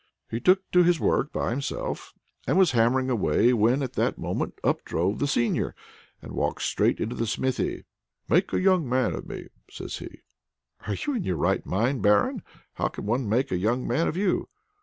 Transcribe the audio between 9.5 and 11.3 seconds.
says he. "Are you in